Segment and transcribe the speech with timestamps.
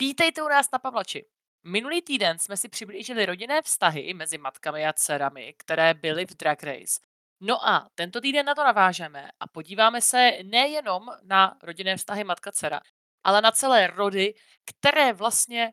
[0.00, 1.26] Vítejte u nás na Pavlači.
[1.64, 6.62] Minulý týden jsme si přiblížili rodinné vztahy mezi matkami a dcerami, které byly v Drag
[6.62, 7.00] Race.
[7.40, 12.80] No a tento týden na to navážeme a podíváme se nejenom na rodinné vztahy matka-dcera,
[13.24, 14.34] ale na celé rody,
[14.64, 15.72] které vlastně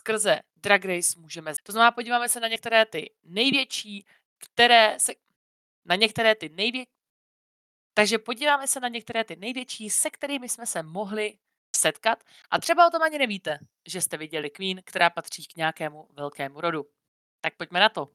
[0.00, 1.52] skrze Drag Race můžeme.
[1.62, 4.06] To znamená, podíváme se na některé ty největší,
[4.38, 5.12] které se
[5.84, 6.90] na některé ty největší.
[7.94, 11.38] Takže podíváme se na některé ty největší, se kterými jsme se mohli
[11.76, 16.08] setkat a třeba o tom ani nevíte, že jste viděli Queen, která patří k nějakému
[16.12, 16.86] velkému rodu.
[17.40, 18.08] Tak pojďme na to.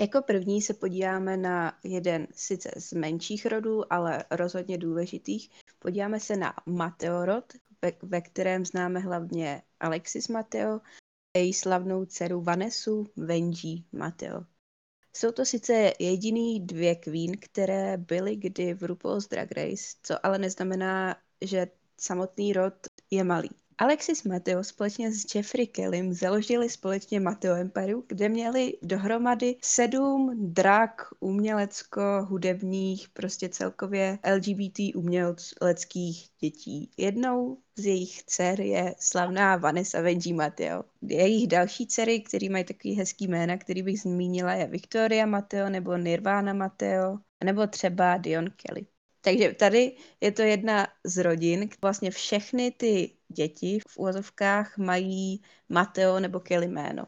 [0.00, 5.50] Jako první se podíváme na jeden sice z menších rodů, ale rozhodně důležitých.
[5.78, 7.52] Podíváme se na Mateo rod,
[7.82, 10.80] ve, ve kterém známe hlavně Alexis Mateo
[11.36, 14.44] a její slavnou dceru Vanesu Venji Mateo.
[15.16, 20.38] Jsou to sice jediný dvě Queen, které byly kdy v RuPaul's Drag Race, co ale
[20.38, 21.66] neznamená, že
[22.00, 22.74] samotný rod
[23.10, 23.50] je malý.
[23.80, 31.02] Alexis Mateo společně s Jeffrey Kellym založili společně Mateo Empire, kde měli dohromady sedm drak
[31.20, 36.90] umělecko-hudebních, prostě celkově LGBT uměleckých dětí.
[36.96, 40.84] Jednou z jejich dcer je slavná Vanessa Venji Mateo.
[41.02, 45.96] Jejich další dcery, které mají takový hezký jména, který bych zmínila, je Victoria Mateo nebo
[45.96, 48.86] Nirvana Mateo, nebo třeba Dion Kelly.
[49.28, 56.20] Takže tady je to jedna z rodin, vlastně všechny ty děti v úvozovkách mají Mateo
[56.20, 57.06] nebo Kelly jméno.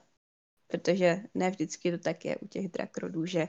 [0.67, 3.49] Protože ne vždycky to tak je u těch drakrodů, že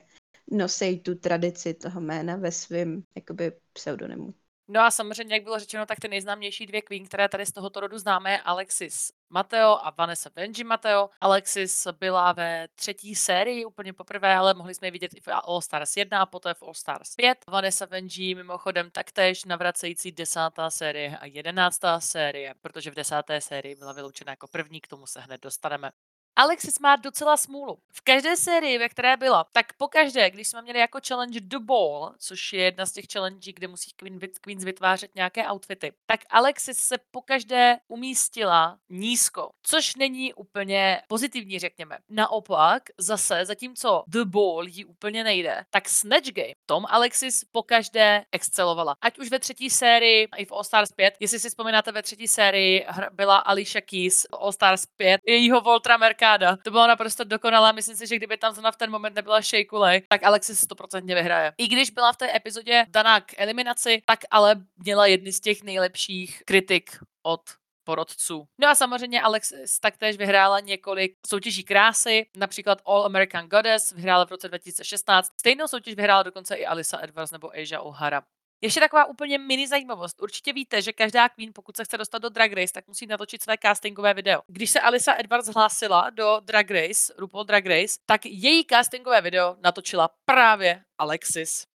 [0.52, 4.34] nosej tu tradici toho jména ve svém jakoby pseudonymu.
[4.74, 7.80] No a samozřejmě, jak bylo řečeno, tak ty nejznámější dvě queen, které tady z tohoto
[7.80, 11.10] rodu známe, Alexis Mateo a Vanessa Benji Mateo.
[11.22, 15.62] Alexis byla ve třetí sérii úplně poprvé, ale mohli jsme ji vidět i v All
[15.62, 17.38] Stars 1 a poté v All Stars 5.
[17.48, 23.94] Vanessa Benji mimochodem taktéž navracející desátá série a jedenáctá série, protože v desáté sérii byla
[23.94, 25.92] vyloučena jako první, k tomu se hned dostaneme.
[26.36, 27.78] Alexis má docela smůlu.
[27.94, 32.14] V každé sérii, ve které byla, tak pokaždé, když jsme měli jako challenge The Ball,
[32.18, 36.78] což je jedna z těch challenge, kde musí Queen, Queens vytvářet nějaké outfity, tak Alexis
[36.78, 41.98] se pokaždé umístila nízko, což není úplně pozitivní, řekněme.
[42.10, 48.96] Naopak, zase, zatímco The Ball jí úplně nejde, tak Snatch Game, tom Alexis pokaždé excelovala.
[49.02, 52.28] Ať už ve třetí sérii, i v All Stars 5, jestli si vzpomínáte, ve třetí
[52.28, 56.58] sérii byla Alicia Keys All Stars 5, jejího Voltra arkáda.
[56.64, 57.72] To bylo naprosto dokonalá.
[57.72, 61.54] Myslím si, že kdyby tam zrovna v ten moment nebyla Shakeulej, tak Alexis 100% vyhraje.
[61.58, 65.64] I když byla v té epizodě daná k eliminaci, tak ale měla jedny z těch
[65.64, 67.42] nejlepších kritik od
[67.84, 68.48] porodců.
[68.60, 74.32] No a samozřejmě Alex taktéž vyhrála několik soutěží krásy, například All American Goddess vyhrála v
[74.32, 75.32] roce 2016.
[75.40, 78.24] Stejnou soutěž vyhrála dokonce i Alisa Edwards nebo Asia O'Hara.
[78.62, 80.22] Ještě taková úplně mini zajímavost.
[80.22, 83.44] Určitě víte, že každá Queen, pokud se chce dostat do Drag Race, tak musí natočit
[83.44, 84.42] své castingové video.
[84.48, 89.56] Když se Alisa Edwards hlásila do Drag Race, RuPaul Drag Race, tak její castingové video
[89.64, 91.71] natočila právě Alexis.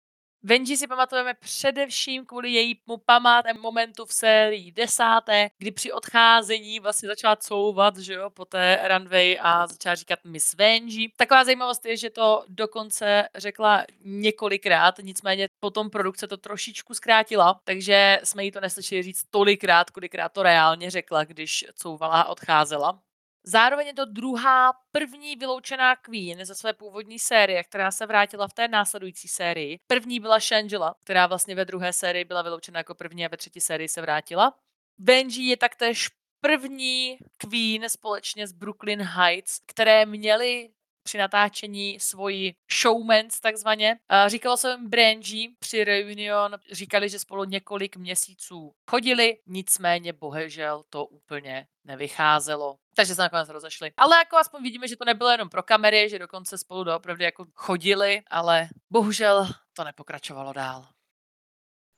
[0.45, 7.09] Venji si pamatujeme především kvůli jejímu památnému momentu v sérii desáté, kdy při odcházení vlastně
[7.09, 11.09] začala couvat, že jo, po té runway a začala říkat Miss Venji.
[11.17, 18.19] Taková zajímavost je, že to dokonce řekla několikrát, nicméně potom produkce to trošičku zkrátila, takže
[18.23, 22.99] jsme jí to neslyšeli říct tolikrát, kolikrát to reálně řekla, když couvala a odcházela.
[23.45, 28.53] Zároveň je to druhá první vyloučená Queen ze své původní série, která se vrátila v
[28.53, 29.79] té následující sérii.
[29.87, 33.61] První byla Shangela, která vlastně ve druhé sérii byla vyloučena jako první a ve třetí
[33.61, 34.53] sérii se vrátila.
[34.97, 36.09] Benji je taktéž
[36.41, 40.69] první Queen společně s Brooklyn Heights, které měly
[41.03, 43.99] při natáčení svoji showmans takzvaně.
[44.27, 51.05] Říkalo se jim Brandy při reunion, říkali, že spolu několik měsíců chodili, nicméně bohužel to
[51.05, 52.77] úplně nevycházelo.
[52.93, 53.91] Takže se nakonec rozešli.
[53.97, 57.45] Ale jako aspoň vidíme, že to nebylo jenom pro kamery, že dokonce spolu doopravdy jako
[57.53, 60.87] chodili, ale bohužel to nepokračovalo dál.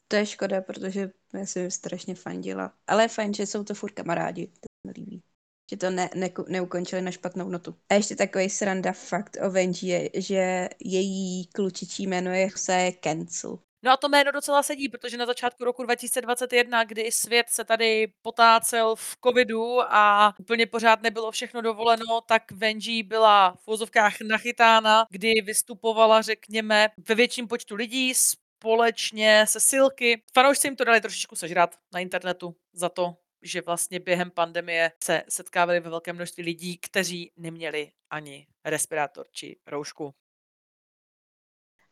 [0.07, 2.73] To je škoda, protože já jsem strašně fandila.
[2.87, 4.47] Ale je fajn, že jsou to furt kamarádi.
[4.47, 5.23] To mi líbí
[5.69, 7.75] že to ne, ne, neukončili na špatnou notu.
[7.89, 13.59] A ještě takový sranda fakt o Venji je, že její klučičí jméno je Jose Cancel.
[13.85, 18.07] No a to jméno docela sedí, protože na začátku roku 2021, kdy svět se tady
[18.21, 25.05] potácel v covidu a úplně pořád nebylo všechno dovoleno, tak Venji byla v vozovkách nachytána,
[25.09, 30.23] kdy vystupovala, řekněme, ve větším počtu lidí společně se Silky.
[30.33, 35.23] Fanoušci jim to dali trošičku sežrat na internetu za to, že vlastně během pandemie se
[35.29, 40.13] setkávali ve velké množství lidí, kteří neměli ani respirátor či roušku.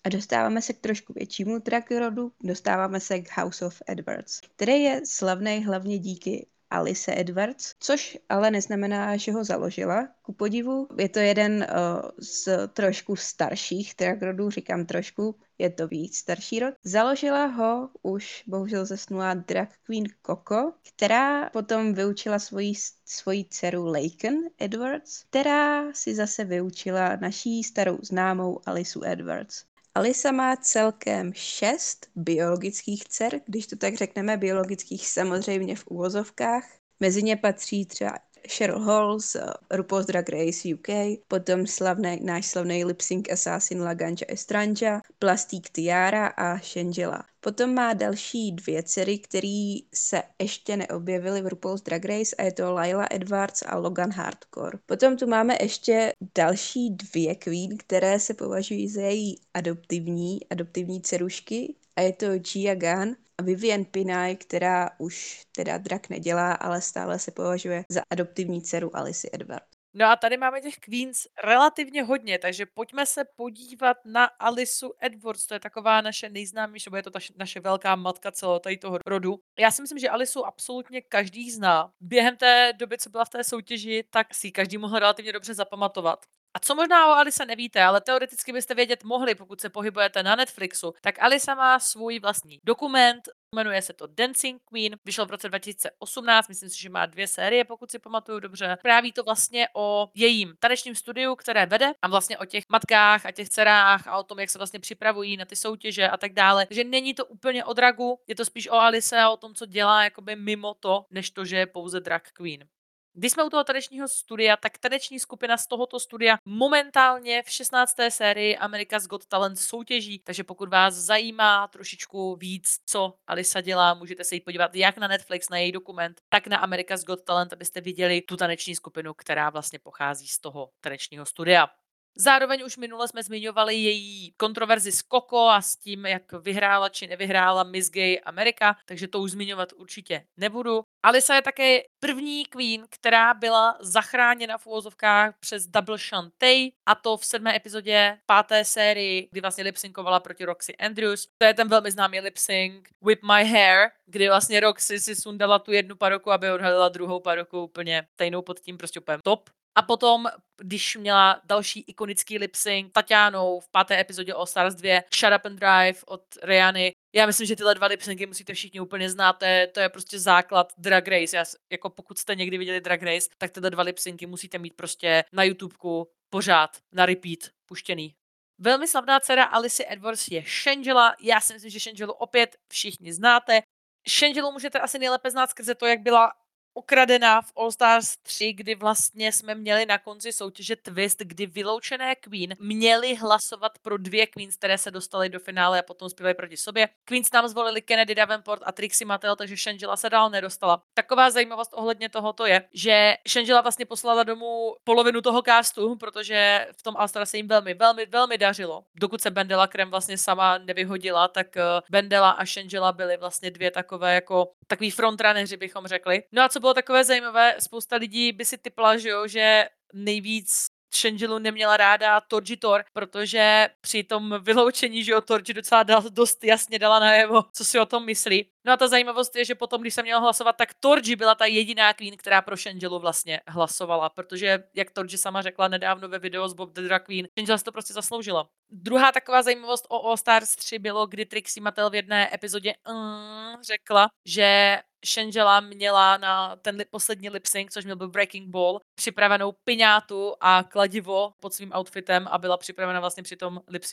[0.04, 1.60] A dostáváme se k trošku většímu
[2.00, 8.18] rodu, dostáváme se k House of Edwards, který je slavný hlavně díky Alice Edwards, což
[8.30, 10.08] ale neznamená, že ho založila.
[10.22, 15.88] Ku podivu, je to jeden uh, z trošku starších drag rodů, říkám trošku, je to
[15.88, 16.74] víc starší rod.
[16.84, 22.74] Založila ho už bohužel zesnulá drag queen Coco, která potom vyučila svoji,
[23.06, 29.64] svoji dceru Laken Edwards, která si zase vyučila naší starou známou Alisu Edwards.
[29.96, 36.64] Alisa má celkem šest biologických dcer, když to tak řekneme, biologických samozřejmě v úvozovkách.
[37.00, 39.38] Mezi ně patří třeba Cheryl Hall z
[39.72, 46.28] RuPaul's Drag Race UK, potom slavný, náš slavný lip sync assassin Laganja Estranja, Plastik Tiara
[46.28, 47.26] a Shangela.
[47.40, 52.52] Potom má další dvě dcery, které se ještě neobjevily v RuPaul's Drag Race a je
[52.52, 54.78] to Lila Edwards a Logan Hardcore.
[54.86, 61.76] Potom tu máme ještě další dvě queen, které se považují za její adoptivní, adoptivní dcerušky
[61.96, 67.20] a je to Gia Gunn a Vivian Pinay, která už teda drak nedělá, ale stále
[67.20, 69.64] se považuje za adoptivní dceru Alice Edward.
[69.96, 75.48] No a tady máme těch queens relativně hodně, takže pojďme se podívat na Alisu Edwards,
[75.48, 79.00] to je taková naše nejznámější, nebo je to ta naše velká matka celého tady toho
[79.06, 79.40] rodu.
[79.60, 81.92] Já si myslím, že Alisu absolutně každý zná.
[82.02, 86.26] Během té doby, co byla v té soutěži, tak si každý mohl relativně dobře zapamatovat.
[86.56, 90.36] A co možná o Alise nevíte, ale teoreticky byste vědět mohli, pokud se pohybujete na
[90.36, 95.50] Netflixu, tak Alisa má svůj vlastní dokument, jmenuje se to Dancing Queen, vyšel v roce
[95.50, 98.78] 2018, myslím si, že má dvě série, pokud si pamatuju dobře.
[98.82, 103.32] Práví to vlastně o jejím tanečním studiu, které vede a vlastně o těch matkách a
[103.32, 106.66] těch dcerách a o tom, jak se vlastně připravují na ty soutěže a tak dále.
[106.66, 109.66] Takže není to úplně o dragu, je to spíš o Alice a o tom, co
[109.66, 112.68] dělá jakoby mimo to, než to, že je pouze drag queen.
[113.16, 117.96] Když jsme u toho tanečního studia, tak taneční skupina z tohoto studia momentálně v 16.
[118.10, 124.24] sérii America's Got Talent soutěží, takže pokud vás zajímá trošičku víc, co Alisa dělá, můžete
[124.24, 127.82] se jí podívat jak na Netflix, na její dokument, tak na America's Got Talent, abyste
[127.82, 131.68] viděli tu taneční skupinu, která vlastně pochází z toho tanečního studia.
[132.16, 137.08] Zároveň už minule jsme zmiňovali její kontroverzi s Koko a s tím, jak vyhrála či
[137.08, 140.84] nevyhrála Miss Gay Amerika, takže to už zmiňovat určitě nebudu.
[141.04, 147.18] Alisa je také první queen, která byla zachráněna v úvozovkách přes Double Shantae a to
[147.18, 151.28] v sedmé epizodě páté sérii, kdy vlastně lipsynkovala proti Roxy Andrews.
[151.38, 155.72] To je ten velmi známý lipsync Whip My Hair, kdy vlastně Roxy si sundala tu
[155.72, 159.50] jednu paroku, aby odhalila druhou paroku úplně stejnou pod tím prostě úplně top.
[159.76, 160.28] A potom,
[160.58, 165.46] když měla další ikonický lip sync Tatianou v páté epizodě o Stars 2, Shut Up
[165.46, 166.92] and Drive od Riany.
[167.16, 169.90] Já myslím, že tyhle dva lip syncy musíte všichni úplně znát, to je, to je
[169.90, 171.38] prostě základ Drag Race.
[171.38, 174.74] Já, jako pokud jste někdy viděli Drag Race, tak tyhle dva lip syncy musíte mít
[174.74, 178.16] prostě na YouTubeku pořád, na repeat, puštěný.
[178.60, 181.16] Velmi slavná dcera Alice Edwards je Shangela.
[181.22, 183.62] Já si myslím, že Shangelu opět všichni znáte.
[184.10, 186.32] Shangelu můžete asi nejlépe znát skrze to, jak byla
[186.74, 192.16] ukradená v All Stars 3, kdy vlastně jsme měli na konci soutěže twist, kdy vyloučené
[192.16, 196.58] Queen měli hlasovat pro dvě Queens, které se dostaly do finále a potom zpívaly proti
[196.58, 196.90] sobě.
[197.06, 200.82] Queens nám zvolili Kennedy Davenport a Trixie Mattel, takže Shangela se dál nedostala.
[200.94, 206.84] Taková zajímavost ohledně tohoto je, že Shangela vlastně poslala domů polovinu toho castu, protože v
[206.84, 208.84] tom All Stars se jim velmi, velmi, velmi dařilo.
[208.96, 213.72] Dokud se Bendela Krem vlastně sama nevyhodila, tak eh, Bendela a Shangela byly vlastně dvě
[213.72, 216.24] takové jako takový frontrunneři, bychom řekli.
[216.32, 220.66] No a co bylo takové zajímavé, spousta lidí by si typla, že, jo, že nejvíc
[220.96, 226.44] Shangelu neměla ráda Torji Tor, protože při tom vyloučení, že jo, Torji docela dal, dost
[226.44, 228.53] jasně dala najevo, co si o tom myslí.
[228.66, 231.46] No a ta zajímavost je, že potom, když se měla hlasovat, tak Torji byla ta
[231.46, 236.48] jediná queen, která pro Shangelu vlastně hlasovala, protože, jak Torji sama řekla nedávno ve videu
[236.48, 238.50] z Bob the Drag Queen, Shangela si to prostě zasloužila.
[238.70, 243.62] Druhá taková zajímavost o All Stars 3 bylo, kdy Trixie Mattel v jedné epizodě mm,
[243.64, 248.80] řekla, že Shangela měla na ten li- poslední lip sync, což měl byl Breaking Ball,
[248.96, 253.84] připravenou piňátu a kladivo pod svým outfitem a byla připravena vlastně při tom lip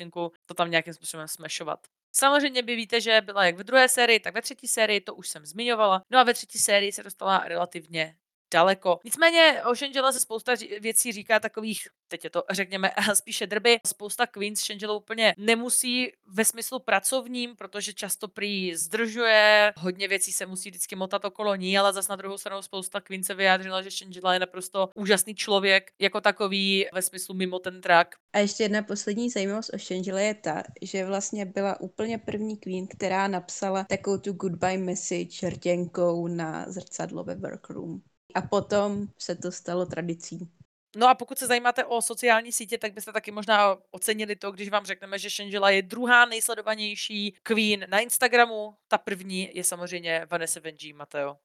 [0.47, 1.79] to tam nějakým způsobem smešovat.
[2.13, 5.29] Samozřejmě by víte, že byla jak ve druhé sérii, tak ve třetí sérii, to už
[5.29, 6.03] jsem zmiňovala.
[6.11, 8.17] No a ve třetí sérii se dostala relativně
[8.53, 8.99] daleko.
[9.05, 13.81] Nicméně o Shangela se spousta věcí říká takových, teď je to řekněme spíše drby.
[13.87, 20.47] Spousta queens Shangela úplně nemusí ve smyslu pracovním, protože často prý zdržuje, hodně věcí se
[20.47, 23.91] musí vždycky motat okolo ní, ale zas na druhou stranu spousta queens se vyjádřila, že
[23.91, 28.09] Shangela je naprosto úžasný člověk, jako takový ve smyslu mimo ten track.
[28.33, 32.87] A ještě jedna poslední zajímavost o Shangela je ta, že vlastně byla úplně první queen,
[32.87, 38.01] která napsala takovou tu goodbye message rtěnkou na zrcadlo ve workroom.
[38.35, 40.49] A potom se to stalo tradicí.
[40.97, 44.69] No a pokud se zajímáte o sociální sítě, tak byste taky možná ocenili to, když
[44.69, 48.75] vám řekneme, že Shangela je druhá nejsledovanější queen na Instagramu.
[48.89, 51.37] Ta první je samozřejmě Vanessa Venji Mateo.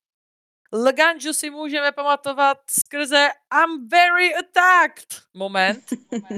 [0.71, 5.83] Leganju si můžeme pamatovat skrze I'm very attacked moment.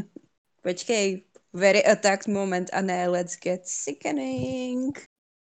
[0.61, 1.23] Počkej,
[1.53, 5.07] very attacked moment a ne let's get sickening.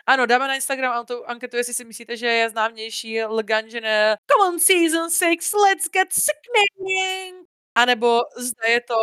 [0.08, 5.10] Ano, dáme na Instagram anketu, jestli si myslíte, že je známější Leganjine Come on season
[5.10, 7.48] 6, let's get sickening.
[7.74, 8.96] A nebo zde je to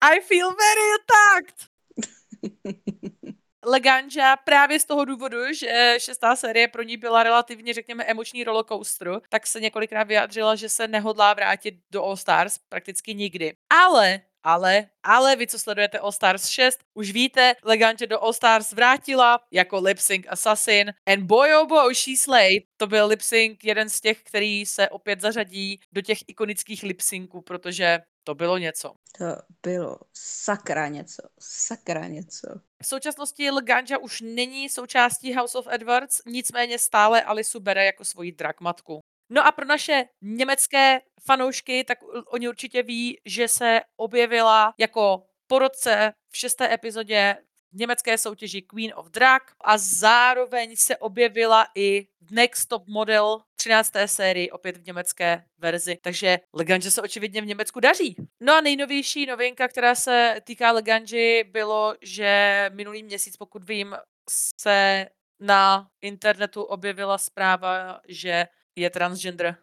[0.00, 1.70] I feel very attacked.
[3.64, 9.20] Leganja právě z toho důvodu, že šestá série pro ní byla relativně, řekněme, emoční rollercoaster,
[9.28, 13.56] tak se několikrát vyjádřila, že se nehodlá vrátit do All Stars prakticky nikdy.
[13.70, 18.72] Ale ale, ale vy, co sledujete All Stars 6, už víte, Legante do All Stars
[18.72, 22.62] vrátila jako lip sync assassin and boy oh boy, she slayed.
[22.76, 27.00] To byl lip sync jeden z těch, který se opět zařadí do těch ikonických lip
[27.00, 28.94] synců, protože to bylo něco.
[29.18, 29.24] To
[29.62, 32.48] bylo sakra něco, sakra něco.
[32.82, 38.32] V současnosti Leganja už není součástí House of Edwards, nicméně stále Alisu bere jako svoji
[38.32, 39.00] drakmatku.
[39.30, 46.12] No a pro naše německé fanoušky, tak oni určitě ví, že se objevila jako porodce
[46.30, 47.36] v šesté epizodě
[47.72, 53.92] německé soutěži Queen of Drag a zároveň se objevila i Next Top Model 13.
[54.06, 55.98] sérii, opět v německé verzi.
[56.02, 58.16] Takže Leganji se očividně v Německu daří.
[58.40, 63.96] No a nejnovější novinka, která se týká Leganji, bylo, že minulý měsíc, pokud vím,
[64.60, 65.06] se
[65.40, 68.46] na internetu objevila zpráva, že
[68.76, 69.56] je transgender.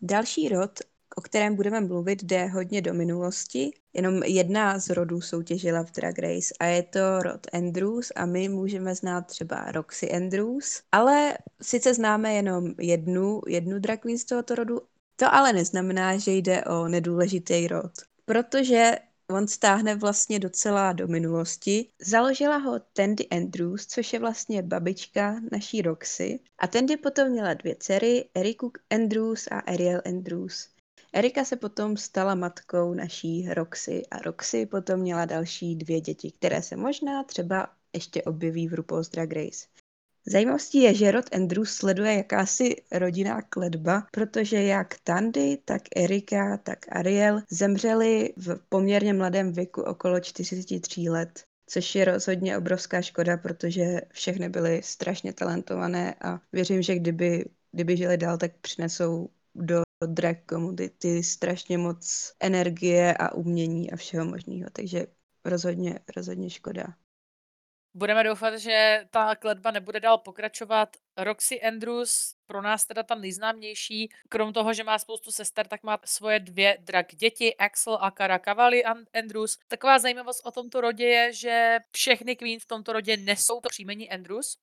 [0.00, 0.80] Další rod,
[1.16, 3.70] o kterém budeme mluvit, jde hodně do minulosti.
[3.92, 8.48] Jenom jedna z rodů soutěžila v Drag Race a je to rod Andrews a my
[8.48, 14.54] můžeme znát třeba Roxy Andrews, ale sice známe jenom jednu, jednu drag queen z tohoto
[14.54, 14.80] rodu,
[15.16, 17.92] to ale neznamená, že jde o nedůležitý rod.
[18.24, 18.98] Protože
[19.32, 21.88] on stáhne vlastně docela do minulosti.
[22.00, 26.40] Založila ho Tandy Andrews, což je vlastně babička naší Roxy.
[26.58, 30.68] A Tandy potom měla dvě dcery, Eriku Andrews a Ariel Andrews.
[31.12, 36.62] Erika se potom stala matkou naší Roxy a Roxy potom měla další dvě děti, které
[36.62, 39.66] se možná třeba ještě objeví v RuPaul's Drag Race.
[40.26, 46.78] Zajímavostí je, že rod Andrews sleduje jakási rodinná kledba, protože jak Tandy, tak Erika, tak
[46.96, 54.00] Ariel zemřeli v poměrně mladém věku okolo 43 let což je rozhodně obrovská škoda, protože
[54.12, 60.36] všechny byly strašně talentované a věřím, že kdyby, kdyby žili dál, tak přinesou do drag
[60.50, 65.06] community strašně moc energie a umění a všeho možného, takže
[65.44, 66.84] rozhodně, rozhodně škoda.
[67.94, 70.96] Budeme doufat, že ta kletba nebude dál pokračovat.
[71.16, 75.98] Roxy Andrews, pro nás teda ta nejznámější, krom toho, že má spoustu sester, tak má
[76.04, 78.84] svoje dvě drag děti, Axel a Cara Cavalli
[79.14, 79.58] Andrews.
[79.68, 84.10] Taková zajímavost o tomto rodě je, že všechny queen v tomto rodě nesou to příjmení
[84.10, 84.58] Andrews,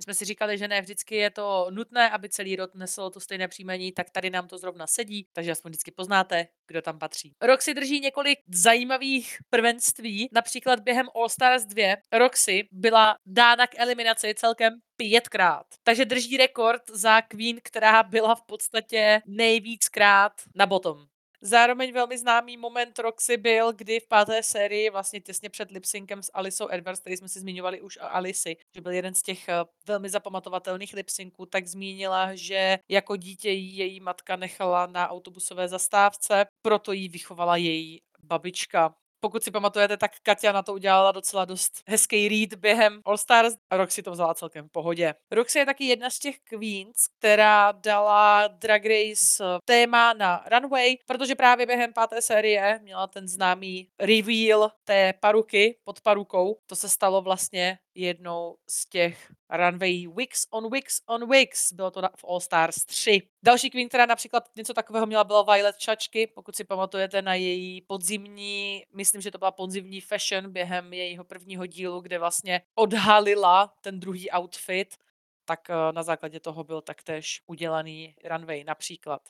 [0.00, 3.20] my jsme si říkali, že ne vždycky je to nutné, aby celý rod nesl to
[3.20, 7.34] stejné příjmení, tak tady nám to zrovna sedí, takže aspoň vždycky poznáte, kdo tam patří.
[7.42, 14.34] Roxy drží několik zajímavých prvenství, například během All Stars 2 Roxy byla dána k eliminaci
[14.34, 15.66] celkem pětkrát.
[15.82, 21.09] Takže drží rekord za Queen, která byla v podstatě nejvíckrát na bottom.
[21.42, 26.30] Zároveň velmi známý moment Roxy byl, kdy v páté sérii, vlastně těsně před lipsynkem s
[26.34, 29.54] Alisou Edwards, který jsme si zmiňovali už o Alici, že byl jeden z těch eh,
[29.86, 36.46] velmi zapamatovatelných lipsynků, tak zmínila, že jako dítě jí její matka nechala na autobusové zastávce,
[36.62, 38.94] proto jí vychovala její babička.
[39.20, 43.54] Pokud si pamatujete, tak Katia na to udělala docela dost hezký read během All Stars
[43.70, 45.14] a Roxy to vzala celkem v pohodě.
[45.30, 50.96] Roxy je taky jedna z těch queens, která dala Drag Race eh, téma na runway,
[51.06, 56.58] protože právě během páté série měla ten známý reveal té paruky pod parukou.
[56.66, 61.72] To se stalo vlastně jednou z těch runway Wix on Wix on Wix.
[61.72, 63.22] Bylo to v All Stars 3.
[63.42, 67.80] Další queen, která například něco takového měla, byla Violet Čačky, pokud si pamatujete na její
[67.80, 74.00] podzimní, myslím, že to byla podzimní fashion během jejího prvního dílu, kde vlastně odhalila ten
[74.00, 74.96] druhý outfit,
[75.44, 79.22] tak eh, na základě toho byl taktéž udělaný runway například.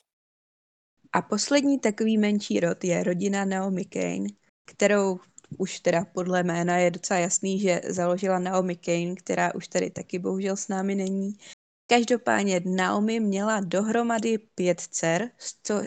[1.13, 4.27] A poslední takový menší rod je rodina Naomi Kane,
[4.65, 5.19] kterou
[5.57, 10.19] už teda podle jména je docela jasný, že založila Naomi Kane, která už tady taky
[10.19, 11.37] bohužel s námi není.
[11.87, 15.29] Každopádně Naomi měla dohromady pět dcer,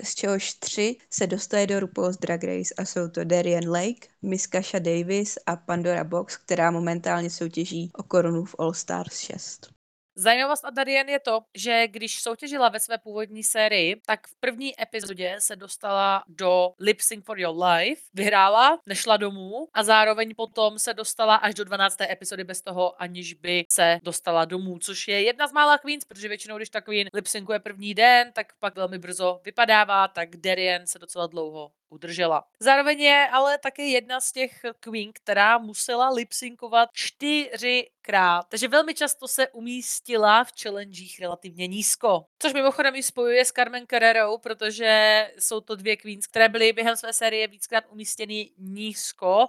[0.02, 4.46] z čehož tři se dostaly do RuPaul's Drag Race a jsou to Darian Lake, Miss
[4.46, 9.74] Kasha Davis a Pandora Box, která momentálně soutěží o korunu v All Stars 6.
[10.16, 14.82] Zajímavost a Darien je to, že když soutěžila ve své původní sérii, tak v první
[14.82, 20.78] epizodě se dostala do Lip Sync for Your Life, vyhrála, nešla domů a zároveň potom
[20.78, 22.00] se dostala až do 12.
[22.00, 26.28] epizody bez toho, aniž by se dostala domů, což je jedna z mála queens, protože
[26.28, 30.86] většinou, když ta queen lip syncuje první den, tak pak velmi brzo vypadává, tak Darien
[30.86, 32.44] se docela dlouho udržela.
[32.60, 38.42] Zároveň je ale také jedna z těch queen, která musela lipsynkovat čtyřikrát.
[38.48, 42.24] Takže velmi často se umístila v challengech relativně nízko.
[42.38, 46.96] Což mimochodem ji spojuje s Carmen Carrerou, protože jsou to dvě queens, které byly během
[46.96, 49.46] své série víckrát umístěny nízko.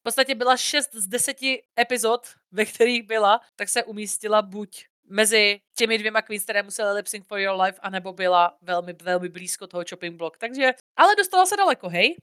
[0.00, 1.36] V podstatě byla 6 z 10
[1.80, 7.06] epizod, ve kterých byla, tak se umístila buď mezi těmi dvěma queens, které musely lip
[7.06, 10.38] sync for your life, anebo byla velmi, velmi blízko toho chopping block.
[10.38, 12.16] Takže, ale dostala se daleko, hej?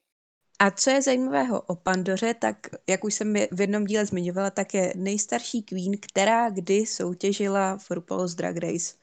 [0.60, 2.58] A co je zajímavého o Pandoře, tak
[2.90, 7.92] jak už jsem v jednom díle zmiňovala, tak je nejstarší queen, která kdy soutěžila v
[7.92, 8.96] RuPaul's Drag Race.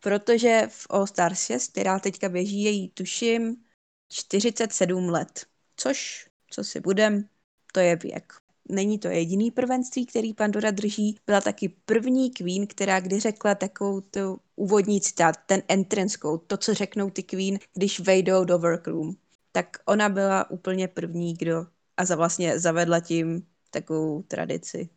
[0.00, 3.64] Protože v All Stars 6, která teďka běží, její tuším
[4.12, 5.46] 47 let.
[5.76, 7.28] Což, co si budem,
[7.72, 11.16] to je věk není to jediný prvenství, který Pandora drží.
[11.26, 16.56] Byla taky první queen, která kdy řekla takovou tu úvodní citát, ten entrance code, to,
[16.56, 19.14] co řeknou ty queen, když vejdou do workroom.
[19.52, 24.88] Tak ona byla úplně první, kdo a za vlastně zavedla tím takovou tradici.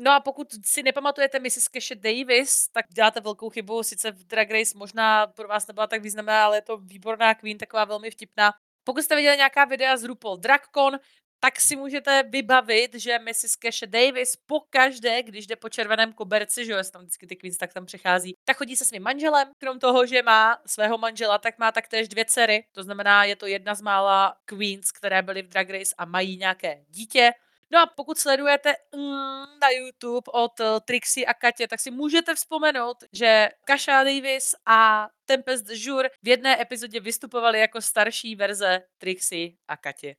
[0.00, 1.68] No a pokud si nepamatujete Mrs.
[1.68, 3.82] Cash Davis, tak děláte velkou chybu.
[3.82, 7.58] Sice v Drag Race možná pro vás nebyla tak významná, ale je to výborná queen,
[7.58, 8.52] taková velmi vtipná.
[8.84, 10.98] Pokud jste viděli nějaká videa z RuPaul DragCon,
[11.40, 13.56] tak si můžete vybavit, že Mrs.
[13.56, 17.74] Cash Davis pokaždé, když jde po červeném koberci, že jo, tam vždycky ty queens tak
[17.74, 19.50] tam přichází, tak chodí se svým manželem.
[19.58, 22.64] Krom toho, že má svého manžela, tak má taktéž dvě dcery.
[22.72, 26.36] To znamená, je to jedna z mála queens, které byly v Drag Race a mají
[26.36, 27.32] nějaké dítě.
[27.70, 32.34] No a pokud sledujete mm, na YouTube od uh, Trixie a Katě, tak si můžete
[32.34, 39.50] vzpomenout, že Kasha Davis a Tempest Jour v jedné epizodě vystupovali jako starší verze Trixie
[39.68, 40.16] a Katě.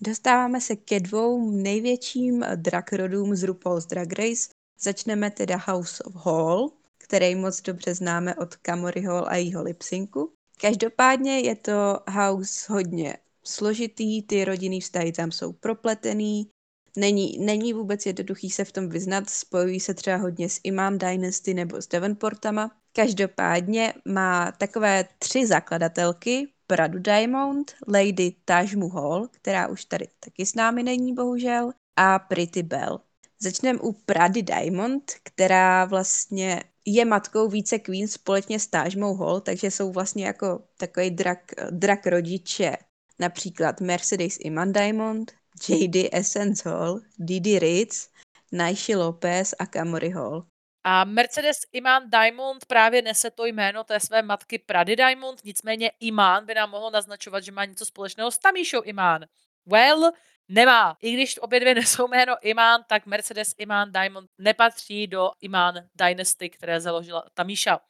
[0.00, 4.48] Dostáváme se ke dvou největším drag rodům z RuPaul's Drag Race.
[4.80, 10.32] Začneme teda House of Hall, který moc dobře známe od Camory Hall a jejího lipsynku.
[10.60, 16.50] Každopádně je to house hodně složitý, ty rodinný vztahy tam jsou propletený,
[16.96, 21.54] není, není vůbec jednoduchý se v tom vyznat, spojují se třeba hodně s Imam Dynasty
[21.54, 22.70] nebo s Devonportama.
[22.92, 30.54] Každopádně má takové tři zakladatelky, Pradu Diamond, Lady Taj Mahal, která už tady taky s
[30.54, 33.00] námi není bohužel, a Pretty Bell.
[33.40, 39.70] Začneme u Prady Diamond, která vlastně je matkou více queens společně s Taj Mahal, takže
[39.70, 42.76] jsou vlastně jako takový drak, drak rodiče.
[43.18, 45.32] Například Mercedes Iman Diamond,
[45.68, 48.08] JD Essence Hall, Didi Ritz,
[48.52, 50.46] Naishi Lopez a Camory Hall.
[50.84, 56.46] A Mercedes Iman Diamond právě nese to jméno té své matky Prady Diamond, nicméně Iman
[56.46, 59.24] by nám mohlo naznačovat, že má něco společného s Tamíšou Iman.
[59.66, 60.12] Well,
[60.48, 60.96] nemá.
[61.00, 66.50] I když obě dvě nesou jméno Iman, tak Mercedes Iman Diamond nepatří do Iman Dynasty,
[66.50, 67.80] které založila Tamíša.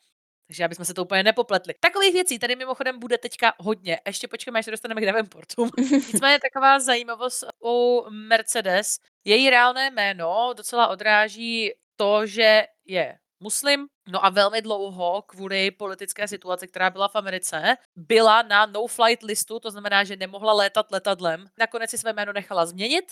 [0.47, 1.75] Takže aby jsme se to úplně nepopletli.
[1.81, 4.01] Takových věcí tady mimochodem bude teďka hodně.
[4.07, 5.71] Ještě počkejme, až se dostaneme k Davenportu.
[5.91, 8.99] Nicméně taková zajímavost u Mercedes.
[9.25, 16.29] Její reálné jméno docela odráží to, že je muslim, no a velmi dlouho kvůli politické
[16.29, 21.47] situaci, která byla v Americe, byla na no-flight listu, to znamená, že nemohla létat letadlem.
[21.59, 23.05] Nakonec si své jméno nechala změnit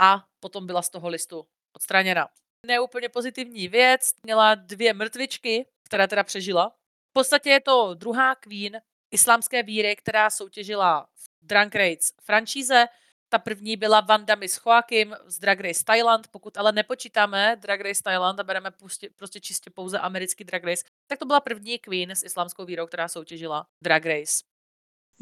[0.00, 1.44] a potom byla z toho listu
[1.76, 2.28] odstraněna.
[2.66, 6.72] Neúplně pozitivní věc, měla dvě mrtvičky, které teda přežila.
[7.12, 12.86] V podstatě je to druhá queen islámské víry, která soutěžila v Drunk Race franšíze,
[13.28, 16.28] ta první byla Vanda Miss Joachim z Drag Race Thailand.
[16.28, 20.84] Pokud ale nepočítáme Drag Race Thailand a bereme prostě, prostě čistě pouze americký Drag Race,
[21.06, 24.51] tak to byla první queen s islámskou vírou, která soutěžila Drag Race.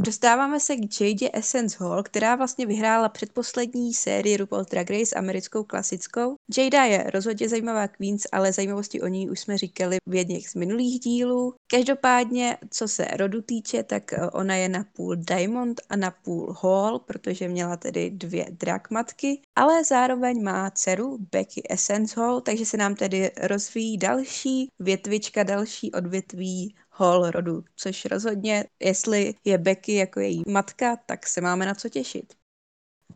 [0.03, 5.65] Dostáváme se k Jade Essence Hall, která vlastně vyhrála předposlední sérii RuPaul Drag Race americkou
[5.65, 6.35] klasickou.
[6.59, 10.55] Jada je rozhodně zajímavá queens, ale zajímavosti o ní už jsme říkali v jedných z
[10.55, 11.55] minulých dílů.
[11.71, 16.57] Každopádně, co se rodu týče, tak eh, ona je na půl Diamond a na půl
[16.61, 22.67] Hall, protože měla tedy dvě drag matky, ale zároveň má dceru Becky Essence Hall, takže
[22.67, 29.95] se nám tedy rozvíjí další větvička, další odvětví Hall rodu, což rozhodně, jestli je Becky
[29.95, 32.35] jako její matka, tak se máme na co těšit.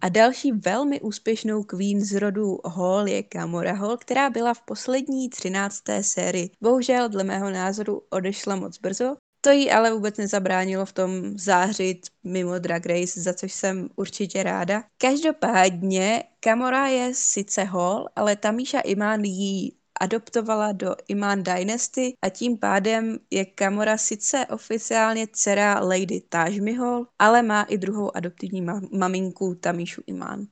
[0.01, 5.31] A další velmi úspěšnou queen z rodu Hall je Kamora Hall, která byla v poslední
[5.31, 6.51] třinácté sérii.
[6.61, 9.17] Bohužel, dle mého názoru, odešla moc brzo.
[9.41, 14.43] To jí ale vůbec nezabránilo v tom zářit mimo Drag Race, za což jsem určitě
[14.43, 14.85] ráda.
[14.99, 22.59] Každopádně Kamora je sice Hall, ale Tamíša Iman jí adoptovala do Iman Dynasty a tím
[22.59, 28.67] pádem je Kamora sice oficiálně dcera Lady Taj Mahal, ale má i druhou adoptivní
[28.99, 30.47] maminku Tamishu Iman.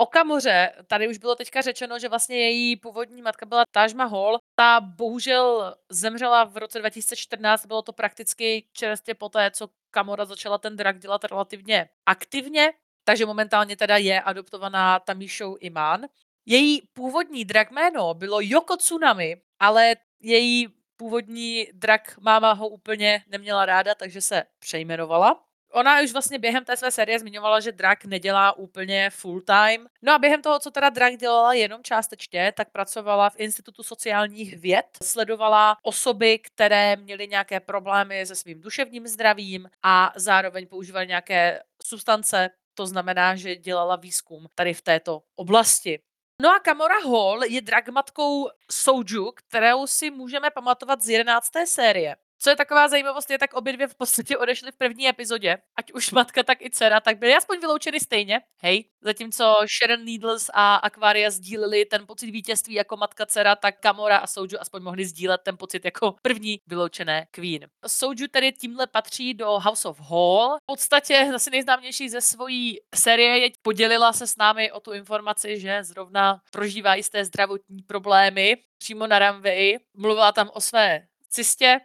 [0.00, 4.38] O Kamoře tady už bylo teďka řečeno, že vlastně její původní matka byla Taj Mahal.
[4.54, 10.76] Ta bohužel zemřela v roce 2014, bylo to prakticky čerstvě poté, co Kamora začala ten
[10.76, 12.72] drak dělat relativně aktivně,
[13.04, 16.06] takže momentálně teda je adoptovaná Tamishou Iman.
[16.50, 23.66] Její původní drag jméno bylo Yoko Tsunami, ale její původní drak máma ho úplně neměla
[23.66, 25.44] ráda, takže se přejmenovala.
[25.72, 29.86] Ona už vlastně během té své série zmiňovala, že drak nedělá úplně full time.
[30.02, 34.58] No a během toho, co teda drak dělala jenom částečně, tak pracovala v Institutu sociálních
[34.58, 41.62] věd, sledovala osoby, které měly nějaké problémy se svým duševním zdravím a zároveň používaly nějaké
[41.84, 46.00] substance, to znamená, že dělala výzkum tady v této oblasti.
[46.42, 51.52] No a Kamora Hall je dragmatkou Souju, kterou si můžeme pamatovat z 11.
[51.64, 52.16] série.
[52.40, 55.92] Co je taková zajímavost, je tak obě dvě v podstatě odešly v první epizodě, ať
[55.92, 58.84] už matka, tak i dcera, tak byly aspoň vyloučeny stejně, hej.
[59.00, 64.26] Zatímco Sharon Needles a Aquaria sdíleli ten pocit vítězství jako matka, dcera, tak Kamora a
[64.26, 67.66] Souju aspoň mohli sdílet ten pocit jako první vyloučené Queen.
[67.86, 70.56] Souju tedy tímhle patří do House of Hall.
[70.62, 75.60] V podstatě zase nejznámější ze svojí série je podělila se s námi o tu informaci,
[75.60, 79.78] že zrovna prožívá jisté zdravotní problémy přímo na runway.
[79.94, 81.80] Mluvila tam o své cystě,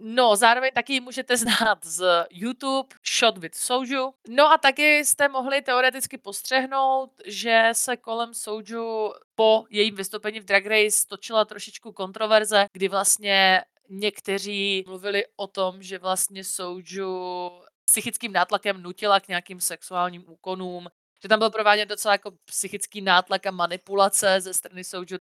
[0.00, 4.14] No, zároveň taky můžete znát z YouTube Shot with Soju.
[4.28, 10.44] No a taky jste mohli teoreticky postřehnout, že se kolem Soju po jejím vystoupení v
[10.44, 17.50] Drag Race točila trošičku kontroverze, kdy vlastně někteří mluvili o tom, že vlastně Soju
[17.84, 20.88] psychickým nátlakem nutila k nějakým sexuálním úkonům,
[21.22, 25.18] že tam byl prováděn docela jako psychický nátlak a manipulace ze strany Soju,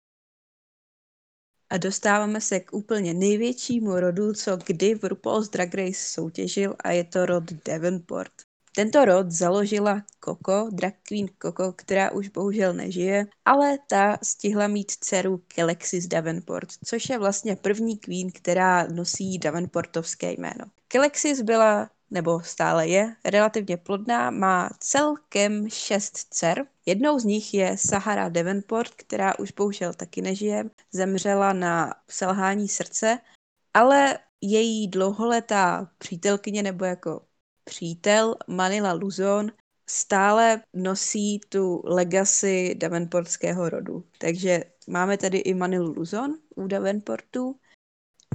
[1.71, 6.91] a dostáváme se k úplně největšímu rodu, co kdy v RuPaul's Drag Race soutěžil a
[6.91, 8.33] je to rod Devonport.
[8.75, 14.91] Tento rod založila Coco, drag queen Coco, která už bohužel nežije, ale ta stihla mít
[14.91, 20.65] dceru Kelexis Davenport, což je vlastně první queen, která nosí Davenportovské jméno.
[20.89, 26.67] Kelexis byla nebo stále je, relativně plodná, má celkem šest dcer.
[26.87, 33.19] Jednou z nich je Sahara Davenport, která už bohužel taky nežije, zemřela na selhání srdce,
[33.75, 37.27] ale její dlouholetá přítelkyně nebo jako
[37.65, 39.53] přítel Manila Luzon
[39.91, 44.05] stále nosí tu legacy Davenportského rodu.
[44.19, 47.61] Takže máme tady i Manilu Luzon u Davenportu.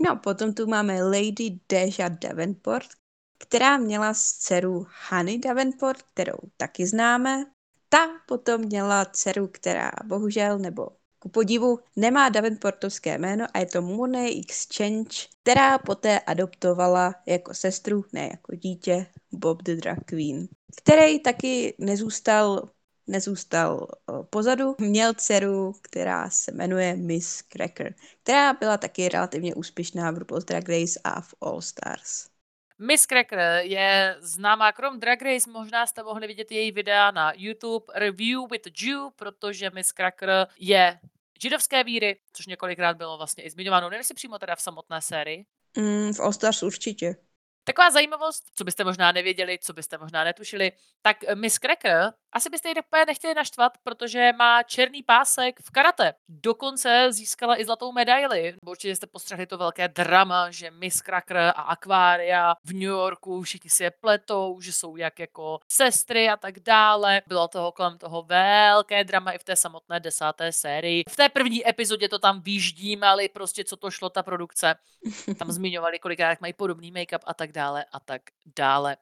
[0.06, 2.88] No, potom tu máme Lady Deja Davenport,
[3.38, 7.46] která měla dceru Honey Davenport, kterou taky známe.
[7.90, 10.88] Ta potom měla dceru, která bohužel, nebo
[11.20, 18.06] ku podivu, nemá Davenportovské jméno a je to Monet Exchange, která poté adoptovala jako sestru,
[18.14, 22.70] ne jako dítě, Bob the Drag Queen, který taky nezůstal
[23.08, 23.88] nezůstal
[24.30, 24.76] pozadu.
[24.80, 30.70] Měl dceru, která se jmenuje Miss Cracker, která byla taky relativně úspěšná v RuPaul's Drag
[30.70, 32.35] Race a v All Stars.
[32.80, 37.86] Miss Cracker je známá krom Drag Race, možná jste mohli vidět její videa na YouTube
[37.96, 41.00] Review with Jew, protože Miss Cracker je
[41.42, 45.46] židovské víry, což několikrát bylo vlastně i zmiňováno, nevím si přímo teda v samotné sérii.
[45.78, 47.16] Mm, v All Stars určitě.
[47.64, 52.70] Taková zajímavost, co byste možná nevěděli, co byste možná netušili, tak Miss Cracker, asi byste
[52.70, 56.14] ji úplně nechtěli naštvat, protože má černý pásek v karate.
[56.30, 58.56] Dokonce získala i zlatou medaili.
[58.66, 63.70] Určitě jste postřehli to velké drama, že Miss Cracker a Aquaria v New Yorku všichni
[63.70, 67.22] si je pletou, že jsou jak jako sestry a tak dále.
[67.28, 71.04] Bylo toho kolem toho velké drama i v té samotné desáté sérii.
[71.10, 74.76] V té první epizodě to tam vyždímali, prostě co to šlo ta produkce.
[75.40, 78.22] Tam zmiňovali, kolikrát mají podobný make-up a tak dále a tak
[78.58, 78.98] dále.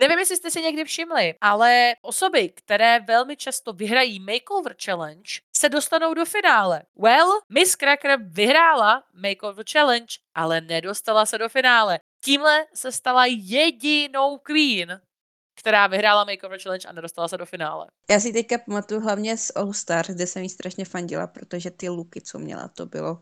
[0.00, 5.68] Nevím, jestli jste si někdy všimli, ale osoby, které velmi často vyhrají Makeover Challenge, se
[5.68, 6.82] dostanou do finále.
[6.96, 12.00] Well, Miss Cracker vyhrála Makeover Challenge, ale nedostala se do finále.
[12.24, 15.00] Tímhle se stala jedinou queen,
[15.54, 17.86] která vyhrála Makeover Challenge a nedostala se do finále.
[18.10, 21.88] Já si teďka pamatuju hlavně z All Stars, kde jsem jí strašně fandila, protože ty
[21.88, 23.18] luky, co měla, to bylo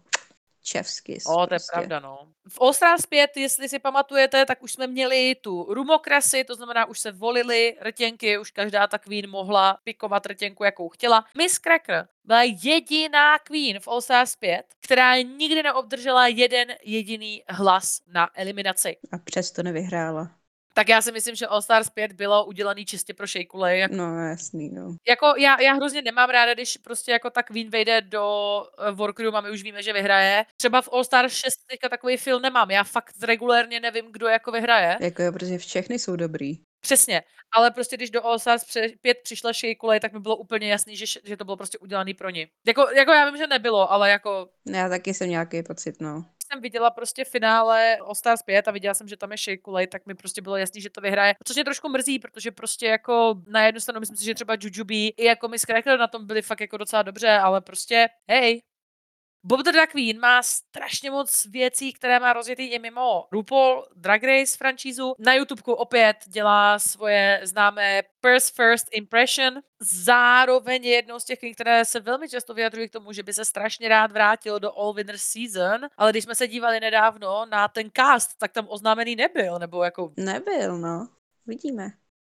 [0.62, 1.18] Čevsky.
[1.26, 1.72] O, to je prostě.
[1.72, 2.18] pravda, no.
[2.48, 6.98] V Stars 5, jestli si pamatujete, tak už jsme měli tu rumokrasi, to znamená, už
[6.98, 11.24] se volily rtěnky, už každá ta queen mohla pikovat rtěnku, jakou chtěla.
[11.36, 18.30] Miss Cracker byla jediná queen v Stars 5, která nikdy neobdržela jeden jediný hlas na
[18.34, 18.96] eliminaci.
[19.12, 20.37] A přesto nevyhrála.
[20.78, 23.78] Tak já si myslím, že All Stars 5 bylo udělaný čistě pro Shea Coulee.
[23.78, 24.96] Jak, No jasný, no.
[25.08, 29.36] jako já, já hrozně nemám ráda, když prostě jako tak Queen vejde do eh, Workroom
[29.36, 30.44] a my už víme, že vyhraje.
[30.56, 32.70] Třeba v All Stars 6 teďka takový film nemám.
[32.70, 34.96] Já fakt regulérně nevím, kdo jako vyhraje.
[35.00, 36.58] Jako jo, protože všechny jsou dobrý.
[36.80, 38.64] Přesně, ale prostě když do All Stars
[39.02, 42.30] 5 přišla Coulee, tak mi bylo úplně jasný, že, že to bylo prostě udělaný pro
[42.30, 42.46] ní.
[42.66, 46.24] Jako, jako já vím, že nebylo, ale jako Já taky jsem nějaký pocit, no.
[46.52, 49.86] Jsem viděla prostě finále All Stars 5 a viděla jsem, že tam je Shea Coulee,
[49.86, 51.34] tak mi prostě bylo jasný, že to vyhraje.
[51.44, 55.10] Což mě trošku mrzí, protože prostě jako na jednu stranu myslím si, že třeba Jujubee
[55.16, 58.62] i jako Miss Cracker na tom byli fakt jako docela dobře, ale prostě hej,
[59.44, 64.22] Bob the Drag Queen má strašně moc věcí, které má rozjetý i mimo RuPaul Drag
[64.22, 65.14] Race franšízu.
[65.18, 69.54] Na YouTubeku opět dělá svoje známé First First Impression.
[69.80, 73.34] Zároveň je jednou z těch queen, které se velmi často vyjadřují k tomu, že by
[73.34, 77.68] se strašně rád vrátil do All Winners Season, ale když jsme se dívali nedávno na
[77.68, 81.08] ten cast, tak tam oznámený nebyl, nebo jako Nebyl, no.
[81.46, 81.88] Vidíme.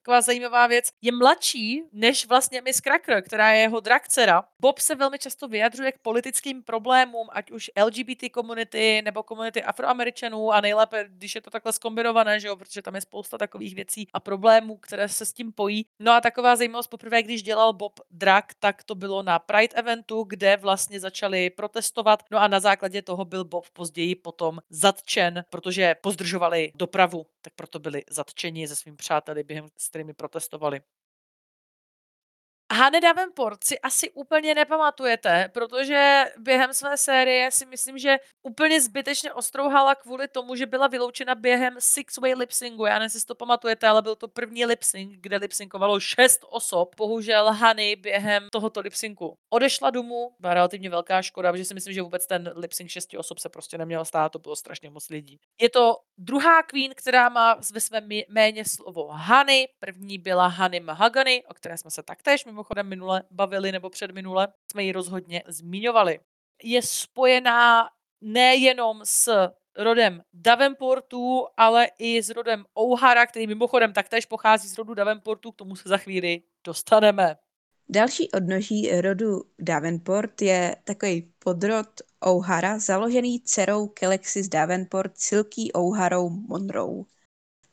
[0.06, 4.44] Taková zajímavá věc, je mladší než vlastně Miss Cracker, která je jeho drag dcera.
[4.60, 10.52] Bob se velmi často vyjadřuje k politickým problémům, ať už LGBT komunity nebo komunity afroameričanů
[10.52, 14.08] a nejlépe, když je to takhle skombinované, že jo, protože tam je spousta takových věcí
[14.14, 15.86] a problémů, které se s tím pojí.
[16.00, 20.24] No a taková zajímavost poprvé, když dělal Bob drag, tak to bylo na Pride eventu,
[20.24, 22.24] kde vlastně začali protestovat.
[22.32, 27.80] No a na základě toho byl Bob později potom zatčen, protože pozdržovali dopravu, tak proto
[27.80, 30.82] byli zatčeni se svými přáteli během kterými protestovali.
[32.76, 39.34] Hane Davenport si asi úplně nepamatujete, protože během své série si myslím, že úplně zbytečně
[39.34, 42.86] ostrouhala kvůli tomu, že byla vyloučena během six-way lipsingu.
[42.86, 46.96] Já nevím, si to pamatujete, ale byl to první lipsing, kde lipsinkovalo šest osob.
[46.98, 50.36] Bohužel Hany během tohoto lipsinku odešla domů.
[50.40, 53.78] Byla relativně velká škoda, protože si myslím, že vůbec ten lipsing šesti osob se prostě
[53.78, 55.40] neměl stát, to bylo strašně moc lidí.
[55.62, 59.68] Je to druhá queen, která má ve svém méně slovo Hany.
[59.80, 64.84] První byla Hany Mahagany, o které jsme se taktéž mimochodem minule bavili nebo předminule, jsme
[64.84, 66.20] ji rozhodně zmiňovali.
[66.64, 67.90] Je spojená
[68.22, 74.94] nejenom s rodem Davenportů, ale i s rodem O'Hara, který mimochodem taktéž pochází z rodu
[74.94, 77.36] Davenportů, k tomu se za chvíli dostaneme.
[77.90, 81.88] Další odnoží rodu Davenport je takový podrod
[82.20, 87.04] O'Hara, založený dcerou Kelexis Davenport Silky O'Harou Monroe.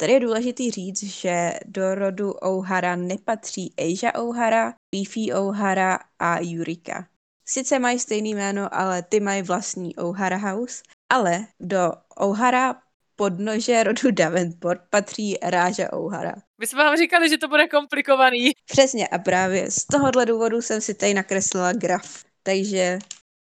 [0.03, 7.09] Tady je důležitý říct, že do rodu O'Hara nepatří Asia O'Hara, Beefy O'Hara a Yurika.
[7.49, 12.83] Sice mají stejný jméno, ale ty mají vlastní O'Hara House, ale do O'Hara
[13.17, 16.35] podnože rodu Davenport patří Ráža O'Hara.
[16.61, 18.53] My jsme vám říkali, že to bude komplikovaný.
[18.71, 22.25] Přesně a právě z tohohle důvodu jsem si tady nakreslila graf.
[22.43, 22.99] Takže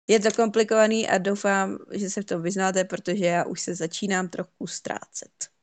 [0.08, 4.28] je to komplikovaný a doufám, že se v tom vyznáte, protože já už se začínám
[4.28, 5.61] trochu ztrácet.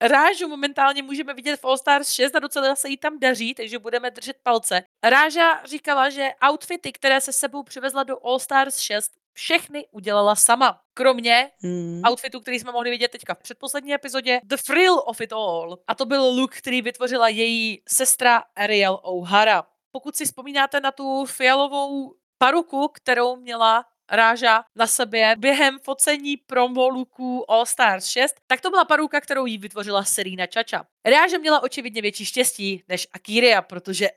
[0.00, 3.78] Rážu momentálně můžeme vidět v All Stars 6 a docela se jí tam daří, takže
[3.78, 4.82] budeme držet palce.
[5.04, 10.80] Ráža říkala, že outfity, které se sebou přivezla do All Stars 6, všechny udělala sama.
[10.94, 12.02] Kromě Hmm.
[12.10, 15.78] outfitu, který jsme mohli vidět teďka v předposlední epizodě, The Thrill of It All.
[15.86, 19.66] A to byl look, který vytvořila její sestra Ariel O'Hara.
[19.92, 26.88] Pokud si vzpomínáte na tu fialovou paruku, kterou měla Ráža na sobě během focení promo
[26.88, 30.84] looku All Stars 6, tak to byla paruka, kterou jí vytvořila Serena Čača.
[31.04, 34.08] Ráža měla očividně větší štěstí než Akiria, protože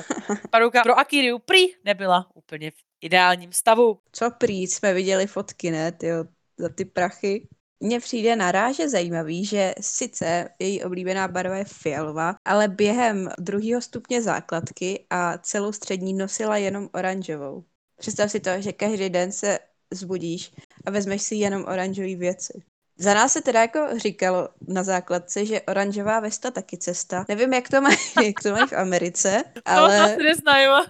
[0.50, 3.98] paruka pro Akiriu prý nebyla úplně v ideálním stavu.
[4.12, 6.24] Co prý, jsme viděli fotky, ne, tyjo,
[6.58, 7.48] za ty prachy.
[7.82, 13.80] Mně přijde na ráže zajímavý, že sice její oblíbená barva je fialová, ale během druhého
[13.80, 17.64] stupně základky a celou střední nosila jenom oranžovou.
[18.00, 19.58] Představ si to, že každý den se
[19.90, 20.52] zbudíš
[20.86, 22.62] a vezmeš si jenom oranžové věci.
[22.98, 27.24] Za nás se teda jako říkalo na základce, že oranžová vesta taky cesta.
[27.28, 30.70] Nevím, jak to mají, jak to mají v Americe, To ale asi neznaju.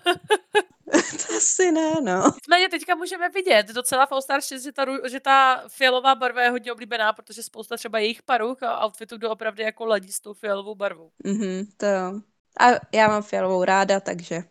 [0.93, 2.23] to asi ne, no.
[2.35, 6.43] Nicméně teďka můžeme vidět docela v All Stars 6, že ta, že ta fialová barva
[6.43, 10.35] je hodně oblíbená, protože spousta třeba jejich paruk a outfitů doopravdy jako ladí s tou
[10.35, 11.11] fialovou barvou.
[11.25, 12.21] Mhm, to jo.
[12.61, 14.43] A já mám fialovou ráda, takže.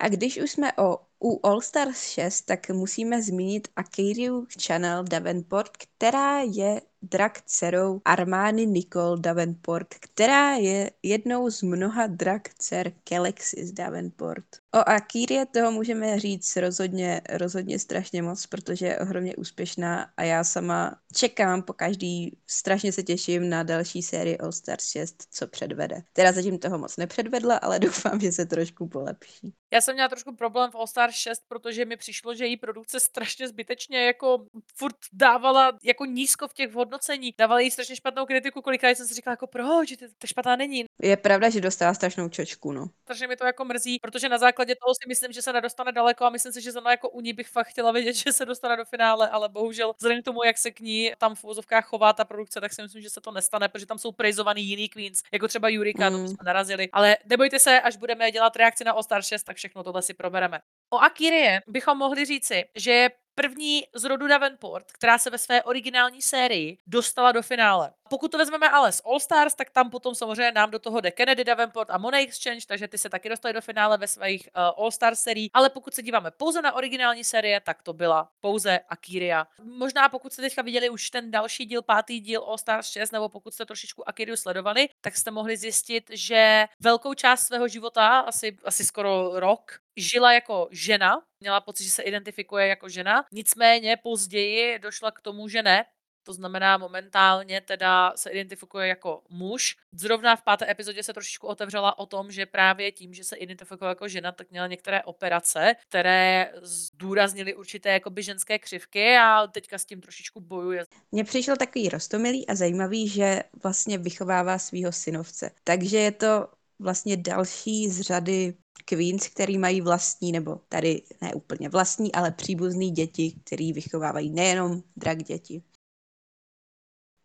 [0.00, 5.76] A když už jsme o, u All Stars 6, tak musíme zmínit Akiriu Channel Davenport,
[5.76, 13.72] která je drag dcerou Armani Nicole Davenport, která je jednou z mnoha drag dcer Kelexis
[13.72, 14.59] Davenport.
[14.74, 20.44] O Akírie toho můžeme říct rozhodně, rozhodně strašně moc, protože je ohromně úspěšná a já
[20.44, 26.02] sama čekám po každý, strašně se těším na další sérii All Stars 6, co předvede.
[26.12, 29.54] Teda zatím toho moc nepředvedla, ale doufám, že se trošku polepší.
[29.72, 33.00] Já jsem měla trošku problém v All Star 6, protože mi přišlo, že její produkce
[33.00, 37.34] strašně zbytečně jako furt dávala jako nízko v těch hodnocení.
[37.38, 40.84] Dávala jí strašně špatnou kritiku, kolikrát jsem si říkala jako proč, že to špatná není.
[41.02, 42.86] Je pravda, že dostala strašnou čočku, no.
[43.04, 46.24] Takže mi to jako mrzí, protože na základě toho si myslím, že se nedostane daleko
[46.24, 48.76] a myslím si, že zrovna jako u ní bych fakt chtěla vědět, že se dostane
[48.76, 52.12] do finále, ale bohužel vzhledem k tomu, jak se k ní tam v úvozovkách chová
[52.12, 55.22] ta produkce, tak si myslím, že se to nestane, protože tam jsou praisovaný jiný queens,
[55.32, 56.16] jako třeba Jurika, mm.
[56.16, 56.88] to jsme narazili.
[56.92, 60.14] Ale nebojte se, až budeme dělat reakci na All Star 6, tak všechno tohle si
[60.14, 60.60] probereme.
[60.92, 65.62] O Akirie bychom mohli říci, že je první z rodu Davenport, která se ve své
[65.62, 67.92] originální sérii dostala do finále.
[68.10, 71.10] Pokud to vezmeme ale z All Stars, tak tam potom samozřejmě nám do toho jde
[71.10, 74.84] Kennedy Davenport a Money Exchange, takže ty se taky dostali do finále ve svých uh,
[74.84, 75.50] All Star sérií.
[75.54, 79.46] Ale pokud se díváme pouze na originální série, tak to byla pouze Akiria.
[79.62, 83.28] Možná pokud jste teďka viděli už ten další díl, pátý díl All Stars 6, nebo
[83.28, 88.56] pokud jste trošičku Akiriu sledovali, tak jste mohli zjistit, že velkou část svého života, asi,
[88.64, 94.78] asi skoro rok, žila jako žena, měla pocit, že se identifikuje jako žena, nicméně později
[94.78, 95.84] došla k tomu, že ne,
[96.26, 99.76] to znamená momentálně teda se identifikuje jako muž.
[99.92, 103.88] Zrovna v páté epizodě se trošičku otevřela o tom, že právě tím, že se identifikuje
[103.88, 109.84] jako žena, tak měla některé operace, které zdůraznily určité jakoby ženské křivky a teďka s
[109.84, 110.84] tím trošičku bojuje.
[111.12, 115.50] Mně přišlo takový rostomilý a zajímavý, že vlastně vychovává svého synovce.
[115.64, 116.48] Takže je to
[116.80, 122.90] vlastně další z řady Queens, který mají vlastní, nebo tady ne úplně vlastní, ale příbuzný
[122.90, 125.62] děti, který vychovávají nejenom drak děti.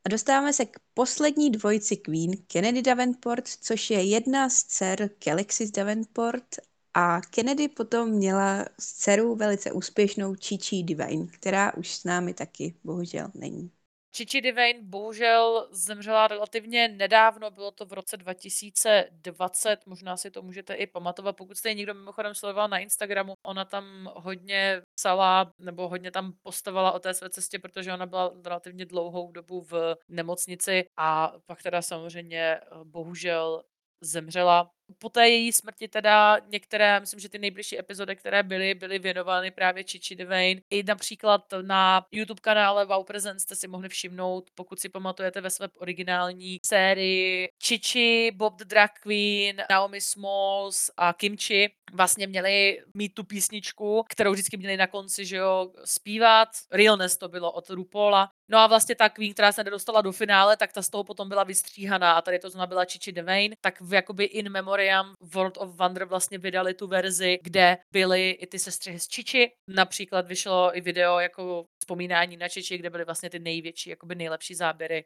[0.05, 5.71] A dostáváme se k poslední dvojici Queen, Kennedy Davenport, což je jedna z dcer Kelexis
[5.71, 6.55] Davenport
[6.93, 12.75] a Kennedy potom měla s dcerou velice úspěšnou Chichi Divine, která už s námi taky
[12.83, 13.71] bohužel není.
[14.15, 20.73] Chichi Divine bohužel zemřela relativně nedávno, bylo to v roce 2020, možná si to můžete
[20.73, 25.89] i pamatovat, pokud jste ji někdo mimochodem sledoval na Instagramu, ona tam hodně psala nebo
[25.89, 30.85] hodně tam postovala o té své cestě, protože ona byla relativně dlouhou dobu v nemocnici
[30.97, 33.63] a pak teda samozřejmě eh, bohužel
[34.01, 34.69] zemřela.
[34.99, 39.51] Po té její smrti teda některé, myslím, že ty nejbližší epizody, které byly, byly věnovány
[39.51, 40.61] právě Chichi Devane.
[40.69, 45.49] I například na YouTube kanále Wow Presents jste si mohli všimnout, pokud si pamatujete ve
[45.49, 53.13] své originální sérii Chichi, Bob the Drag Queen, Naomi Smalls a Kimchi vlastně měli mít
[53.13, 56.49] tu písničku, kterou vždycky měli na konci, že jo, zpívat.
[56.71, 58.29] Realness to bylo od RuPaula.
[58.49, 61.29] No a vlastně ta Queen, která se nedostala do finále, tak ta z toho potom
[61.29, 65.57] byla vystříhaná a tady to znamená byla Chichi Devane, tak v jakoby in memoriam World
[65.57, 69.51] of Wonder vlastně vydali tu verzi, kde byly i ty sestry z Chichi.
[69.69, 74.55] Například vyšlo i video jako vzpomínání na Chichi, kde byly vlastně ty největší, jakoby nejlepší
[74.55, 75.03] záběry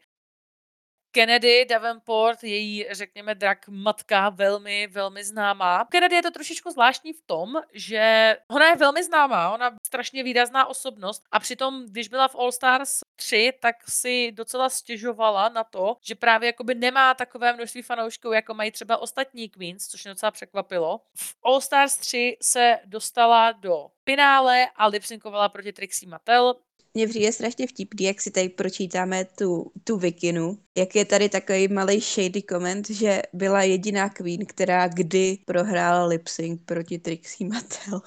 [1.12, 5.86] Kennedy Davenport, její, řekněme, drak matka, velmi, velmi známá.
[5.92, 10.24] Kennedy je to trošičku zvláštní v tom, že ona je velmi známá, ona je strašně
[10.24, 15.64] výrazná osobnost a přitom, když byla v All Stars 3, tak si docela stěžovala na
[15.64, 20.12] to, že právě jakoby nemá takové množství fanoušků, jako mají třeba ostatní Queens, což mě
[20.12, 21.02] docela překvapilo.
[21.16, 26.56] V All Stars 3 se dostala do finále a lipsynkovala proti Trixie Mattel.
[27.00, 31.68] Mně přijde strašně vtipný, jak si tady pročítáme tu, tu vikinu, jak je tady takový
[31.68, 38.02] malý shady koment, že byla jediná queen, která kdy prohrála lip sync proti Trixie Mattel.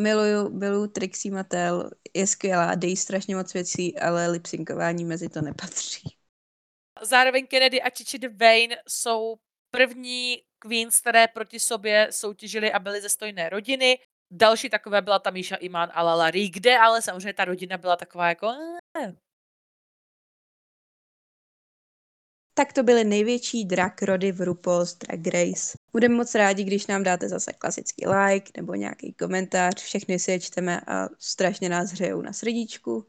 [0.00, 6.16] Miluju, miluju Trixie Mattel, je skvělá, dej strašně moc věcí, ale lipsynkování mezi to nepatří.
[7.02, 9.36] Zároveň Kennedy a Chichi Devane jsou
[9.70, 13.98] první queens, které proti sobě soutěžily a byly ze stojné rodiny.
[14.34, 18.28] Další takové byla ta Míša Iman a Lalari, kde ale samozřejmě ta rodina byla taková
[18.28, 18.48] jako...
[19.02, 19.12] Eh.
[22.54, 25.78] Tak to byly největší drak rody v RuPaul's Drag Race.
[25.92, 29.82] Budeme moc rádi, když nám dáte zase klasický like nebo nějaký komentář.
[29.82, 33.06] Všechny si je čteme a strašně nás hřejou na srdíčku.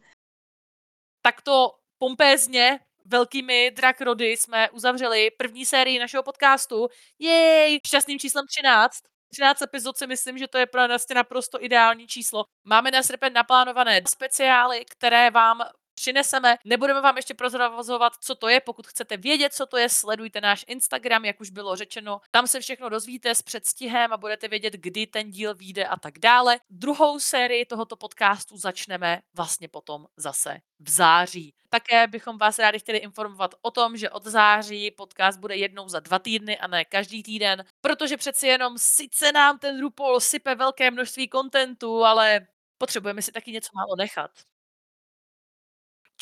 [1.22, 6.88] Takto pompézně velkými drak rody jsme uzavřeli první sérii našeho podcastu.
[7.20, 7.80] Jej!
[7.88, 9.12] Šťastným číslem 13.
[9.34, 12.46] 13 epizod si myslím, že to je pro nás naprosto ideální číslo.
[12.63, 15.62] Máme na srpen naplánované speciály, které vám
[15.95, 16.58] přineseme.
[16.65, 18.60] Nebudeme vám ještě prozrazovat, co to je.
[18.60, 22.21] Pokud chcete vědět, co to je, sledujte náš Instagram, jak už bylo řečeno.
[22.32, 26.19] Tam se všechno dozvíte s předstihem a budete vědět, kdy ten díl vyjde a tak
[26.19, 26.60] dále.
[26.69, 31.53] Druhou sérii tohoto podcastu začneme vlastně potom zase v září.
[31.69, 35.99] Také bychom vás rádi chtěli informovat o tom, že od září podcast bude jednou za
[35.99, 40.91] dva týdny a ne každý týden, protože přeci jenom sice nám ten RuPaul sype velké
[40.91, 44.31] množství kontentu, ale potřebujeme si taky něco málo nechat.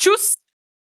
[0.02, 0.41] Tschüss!